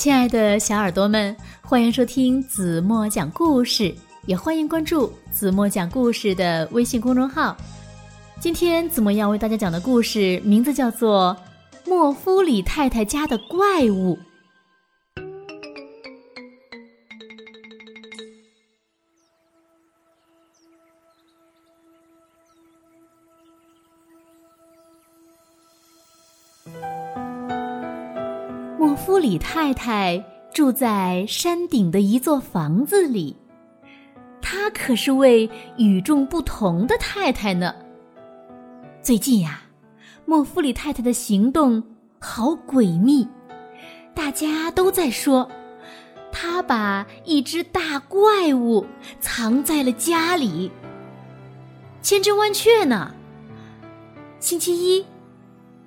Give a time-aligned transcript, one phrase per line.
[0.00, 7.54] 亲爱的小耳朵们，欢迎收听子墨讲故事，也欢迎关注子墨讲故事的微信公众号。
[8.40, 11.36] 今天子墨要为大家讲的故事名字叫做
[11.86, 14.16] 《莫夫里太太家的怪物》。
[29.10, 30.24] 夫里太太
[30.54, 33.36] 住在山顶的一座房子里，
[34.40, 37.74] 她可是位与众不同的太太呢。
[39.02, 39.62] 最近呀，
[40.26, 41.82] 莫夫里太太的行动
[42.20, 43.26] 好诡秘，
[44.14, 45.50] 大家都在说，
[46.30, 48.86] 她把一只大怪物
[49.18, 50.70] 藏在了家里，
[52.00, 53.12] 千真万确呢。
[54.38, 55.04] 星期一，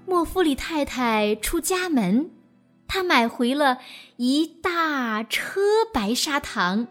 [0.05, 2.29] 莫夫里太太出家门。
[2.93, 3.79] 他买回了
[4.17, 5.59] 一大车
[5.91, 6.85] 白砂糖，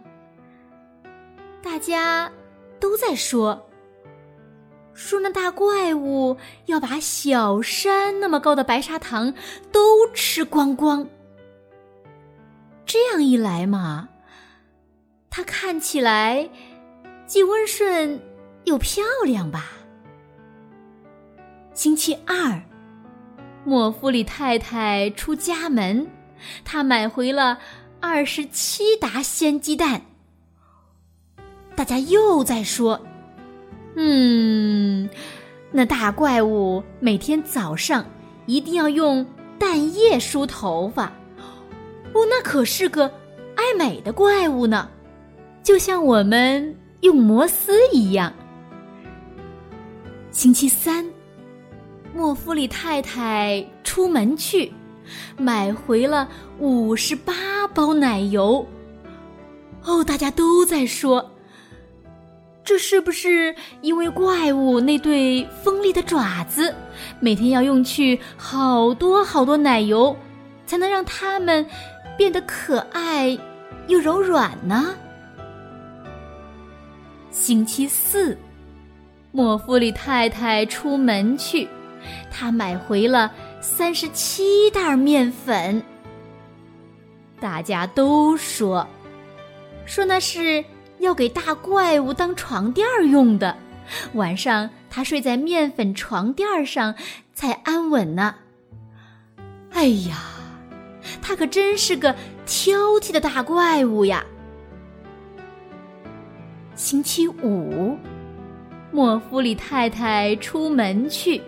[1.63, 2.33] 大家
[2.81, 3.71] 都在说，
[4.93, 6.37] 说那大怪物
[6.67, 9.33] 要把小山那么高的白砂糖
[9.71, 11.09] 都吃光光。
[12.85, 14.09] 这样一来嘛，
[15.31, 16.51] 它看起来
[17.27, 18.21] 既温顺
[18.65, 19.71] 又漂亮吧。
[21.75, 22.61] 星期二。
[23.65, 26.07] 莫夫里太太出家门，
[26.65, 27.59] 她买回了
[28.01, 30.03] 二十七打鲜鸡蛋。
[31.77, 33.01] 大家又在说
[33.95, 35.09] ：“嗯，
[35.71, 38.05] 那大怪物每天早上
[38.47, 39.25] 一定要用
[39.59, 41.07] 蛋液梳头发。
[42.13, 43.07] 哦，那可是个
[43.55, 44.89] 爱美的怪物呢，
[45.63, 48.33] 就像我们用摩丝一样。”
[50.33, 51.07] 星期三。
[52.15, 54.73] 莫夫里太太出门去，
[55.37, 58.67] 买回了五十八包奶油。
[59.85, 61.31] 哦，大家都在说，
[62.63, 66.75] 这是不是因为怪物那对锋利的爪子，
[67.19, 70.15] 每天要用去好多好多奶油，
[70.67, 71.67] 才能让它们
[72.17, 73.37] 变得可爱
[73.89, 74.95] 又柔软呢？
[77.31, 78.37] 星期四，
[79.33, 81.67] 莫夫里太太出门去。
[82.31, 85.83] 他买回了三十七袋面粉。
[87.41, 88.87] 大家都说，
[89.85, 90.65] 说那是
[90.99, 93.57] 要给大怪物当床垫用的，
[94.15, 96.95] 晚上他睡在面粉床垫上
[97.35, 98.37] 才安稳呢。
[99.73, 100.19] 哎呀，
[101.21, 102.15] 他可真是个
[102.47, 104.25] 挑剔的大怪物呀！
[106.77, 107.97] 星期五，
[108.91, 111.41] 莫夫里太太出门去。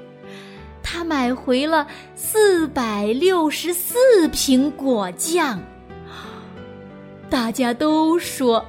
[0.84, 1.84] 他买回了
[2.14, 5.58] 四百六十四瓶果酱。
[7.28, 8.64] 大家都说：“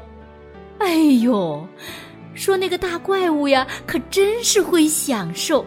[0.79, 1.67] 哎呦，
[2.33, 5.63] 说那个大怪物呀，可真是会享受。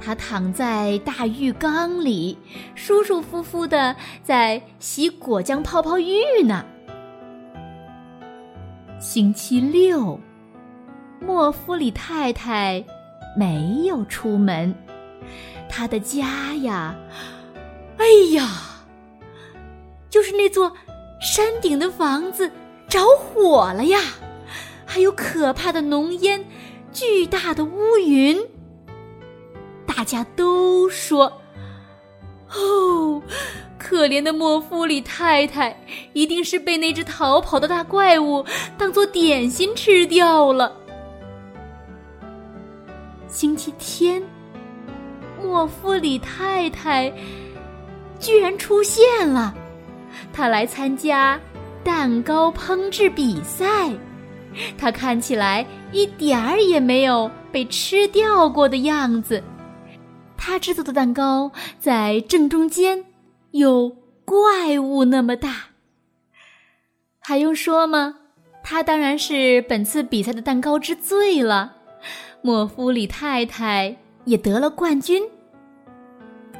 [0.00, 2.38] 他躺在大浴缸里，
[2.74, 6.64] 舒舒服服的在洗果酱泡泡浴呢。”
[8.98, 10.18] 星期六，
[11.20, 12.82] 莫夫里太太
[13.36, 14.74] 没有出门。
[15.68, 16.94] 他的家呀，
[17.96, 18.48] 哎呀，
[20.10, 20.72] 就是那座
[21.20, 22.50] 山顶的房子
[22.88, 23.98] 着火了呀，
[24.84, 26.44] 还有可怕的浓烟，
[26.92, 28.38] 巨大的乌云。
[29.86, 31.40] 大家都说
[32.52, 33.22] ：“哦，
[33.78, 35.78] 可怜的莫夫里太太，
[36.12, 38.44] 一定是被那只逃跑的大怪物
[38.76, 40.76] 当做点心吃掉了。”
[43.28, 44.22] 星期天。
[45.42, 47.12] 莫夫里太太
[48.18, 49.54] 居然出现了，
[50.32, 51.38] 她来参加
[51.84, 53.90] 蛋糕烹制比赛。
[54.78, 59.42] 她看起来一点儿也没有被吃掉过的样子。
[60.36, 63.04] 她制作的蛋糕在正中间，
[63.50, 65.66] 有怪物那么大。
[67.20, 68.16] 还用说吗？
[68.62, 71.76] 她当然是本次比赛的蛋糕之最了。
[72.42, 73.98] 莫夫里太太。
[74.24, 75.20] 也得了冠军。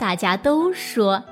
[0.02, 1.22] 大家都说：“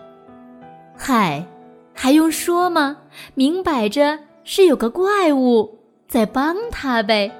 [0.96, 1.44] 嗨，
[1.92, 2.98] 还用说吗？
[3.34, 7.32] 明摆着是有个怪物在帮他呗。”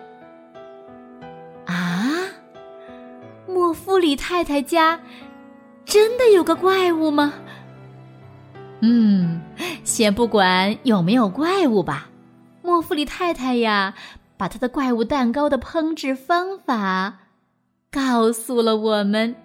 [1.66, 2.18] 啊，
[3.46, 4.98] 莫夫里太太家
[5.84, 7.32] 真的有个怪物吗？
[8.80, 9.40] 嗯，
[9.84, 12.08] 先不管有没有怪物吧。
[12.60, 13.94] 莫夫里太太呀，
[14.36, 17.18] 把她的怪物蛋糕的烹制方法。
[17.92, 19.36] 告诉了我们。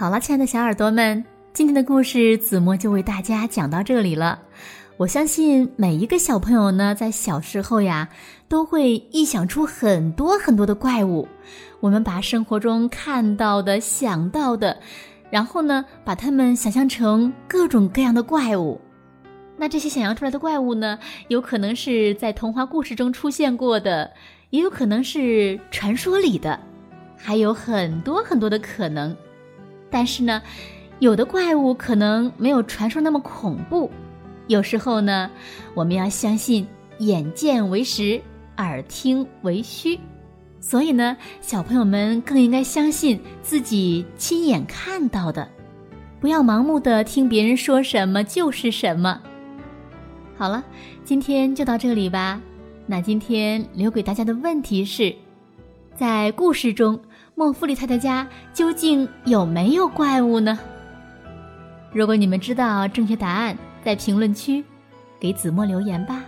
[0.00, 4.40] 好了，亲爱的小耳朵们，今天的故事子墨就为大家讲到这里了。
[4.96, 8.08] 我相信每一个小朋友呢，在小时候呀，
[8.48, 11.28] 都会臆想出很多很多的怪物。
[11.80, 14.74] 我们把生活中看到的、想到的，
[15.28, 18.80] 然后呢，把它们想象成各种各样的怪物。
[19.58, 20.98] 那这些想象出来的怪物呢，
[21.28, 24.10] 有可能是在童话故事中出现过的，
[24.48, 26.58] 也有可能是传说里的，
[27.18, 29.14] 还有很多很多的可能。
[29.90, 30.40] 但是呢，
[31.00, 33.90] 有的怪物可能没有传说那么恐怖。
[34.46, 35.30] 有时候呢，
[35.74, 36.66] 我们要相信
[36.98, 38.20] 眼见为实，
[38.56, 39.98] 耳听为虚。
[40.60, 45.48] 所以呢，小朋友们更应该相信自己亲眼看到的，
[46.20, 49.20] 不要盲目的听别人说什么就是什么。
[50.36, 50.62] 好了，
[51.04, 52.40] 今天就到这里吧。
[52.86, 55.14] 那今天留给大家的问题是，
[55.96, 57.00] 在故事中。
[57.40, 60.58] 莫弗里太太家究竟有没有怪物呢？
[61.90, 64.62] 如果你们知道正确答案，在评论区
[65.18, 66.22] 给子墨留言吧。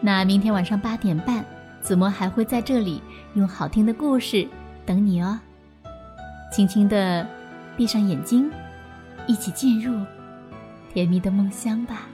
[0.00, 1.44] 那明天晚上八点半，
[1.82, 3.02] 子墨还会在这里
[3.34, 4.48] 用好听的故事
[4.86, 5.38] 等你哦。
[6.50, 7.28] 轻轻的
[7.76, 8.50] 闭上眼睛，
[9.26, 10.02] 一起进入
[10.94, 12.06] 甜蜜的梦乡吧。